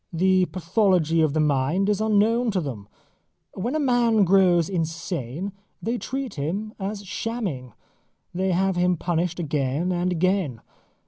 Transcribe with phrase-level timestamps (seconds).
[0.11, 2.87] The pathology of the mind is unknown to them.
[3.53, 7.73] When a man grows insane, they treat him as shamming.
[8.33, 10.61] They have him punished again and again.